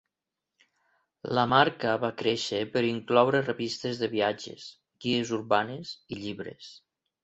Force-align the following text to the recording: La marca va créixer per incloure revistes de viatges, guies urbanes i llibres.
La 1.39 1.43
marca 1.51 1.91
va 2.05 2.11
créixer 2.23 2.63
per 2.73 2.85
incloure 2.93 3.45
revistes 3.45 4.03
de 4.03 4.13
viatges, 4.17 4.69
guies 5.07 5.39
urbanes 5.43 5.97
i 6.19 6.25
llibres. 6.27 6.77